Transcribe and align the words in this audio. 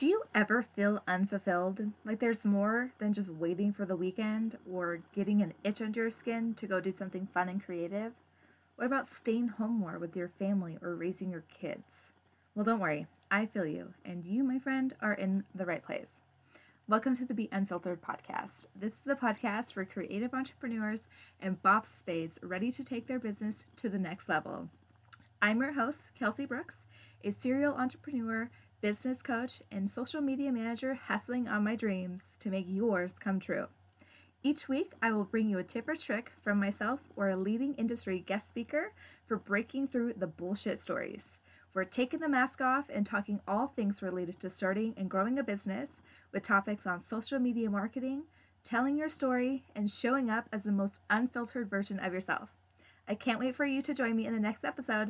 Do 0.00 0.06
you 0.06 0.22
ever 0.34 0.64
feel 0.74 1.02
unfulfilled? 1.06 1.78
Like 2.06 2.20
there's 2.20 2.42
more 2.42 2.90
than 2.98 3.12
just 3.12 3.28
waiting 3.28 3.74
for 3.74 3.84
the 3.84 3.96
weekend 3.96 4.56
or 4.66 5.02
getting 5.14 5.42
an 5.42 5.52
itch 5.62 5.82
under 5.82 6.00
your 6.00 6.10
skin 6.10 6.54
to 6.54 6.66
go 6.66 6.80
do 6.80 6.90
something 6.90 7.28
fun 7.34 7.50
and 7.50 7.62
creative? 7.62 8.14
What 8.76 8.86
about 8.86 9.14
staying 9.14 9.48
home 9.48 9.78
more 9.78 9.98
with 9.98 10.16
your 10.16 10.30
family 10.38 10.78
or 10.80 10.94
raising 10.94 11.30
your 11.30 11.44
kids? 11.52 11.84
Well, 12.54 12.64
don't 12.64 12.80
worry, 12.80 13.08
I 13.30 13.44
feel 13.44 13.66
you, 13.66 13.92
and 14.02 14.24
you, 14.24 14.42
my 14.42 14.58
friend, 14.58 14.94
are 15.02 15.12
in 15.12 15.44
the 15.54 15.66
right 15.66 15.84
place. 15.84 16.08
Welcome 16.88 17.14
to 17.18 17.26
the 17.26 17.34
Be 17.34 17.50
Unfiltered 17.52 18.00
podcast. 18.00 18.68
This 18.74 18.92
is 18.92 19.04
the 19.04 19.16
podcast 19.16 19.74
for 19.74 19.84
creative 19.84 20.32
entrepreneurs 20.32 21.00
and 21.42 21.62
boss 21.62 21.88
spades 21.94 22.38
ready 22.42 22.72
to 22.72 22.82
take 22.82 23.06
their 23.06 23.18
business 23.18 23.64
to 23.76 23.90
the 23.90 23.98
next 23.98 24.30
level. 24.30 24.70
I'm 25.42 25.60
your 25.60 25.72
host, 25.72 26.14
Kelsey 26.18 26.46
Brooks, 26.46 26.76
a 27.22 27.32
serial 27.32 27.74
entrepreneur 27.74 28.48
business 28.80 29.22
coach, 29.22 29.60
and 29.70 29.90
social 29.90 30.20
media 30.20 30.50
manager 30.50 30.94
hustling 30.94 31.46
on 31.46 31.64
my 31.64 31.76
dreams 31.76 32.22
to 32.38 32.50
make 32.50 32.66
yours 32.68 33.12
come 33.20 33.38
true. 33.38 33.66
Each 34.42 34.68
week, 34.68 34.92
I 35.02 35.12
will 35.12 35.24
bring 35.24 35.50
you 35.50 35.58
a 35.58 35.64
tip 35.64 35.86
or 35.86 35.96
trick 35.96 36.32
from 36.42 36.58
myself 36.58 37.00
or 37.14 37.28
a 37.28 37.36
leading 37.36 37.74
industry 37.74 38.20
guest 38.20 38.48
speaker 38.48 38.92
for 39.26 39.36
breaking 39.36 39.88
through 39.88 40.14
the 40.14 40.26
bullshit 40.26 40.82
stories. 40.82 41.22
We're 41.74 41.84
taking 41.84 42.20
the 42.20 42.28
mask 42.28 42.60
off 42.60 42.86
and 42.88 43.04
talking 43.04 43.40
all 43.46 43.68
things 43.68 44.02
related 44.02 44.40
to 44.40 44.50
starting 44.50 44.94
and 44.96 45.10
growing 45.10 45.38
a 45.38 45.44
business 45.44 45.90
with 46.32 46.42
topics 46.42 46.86
on 46.86 47.06
social 47.06 47.38
media 47.38 47.70
marketing, 47.70 48.22
telling 48.64 48.96
your 48.96 49.08
story, 49.08 49.64
and 49.76 49.90
showing 49.90 50.30
up 50.30 50.48
as 50.52 50.64
the 50.64 50.72
most 50.72 51.00
unfiltered 51.10 51.68
version 51.68 52.00
of 52.00 52.12
yourself. 52.12 52.48
I 53.06 53.14
can't 53.14 53.40
wait 53.40 53.56
for 53.56 53.64
you 53.64 53.82
to 53.82 53.94
join 53.94 54.16
me 54.16 54.26
in 54.26 54.32
the 54.32 54.40
next 54.40 54.64
episode. 54.64 54.98